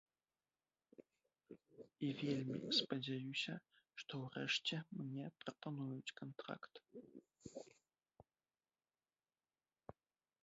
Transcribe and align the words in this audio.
І 2.07 2.07
вельмі 2.21 2.59
спадзяюся, 2.77 3.55
што 4.03 4.13
ўрэшце 4.23 4.75
мне 5.01 5.25
прапануюць 5.43 6.17
кантракт. 6.21 6.81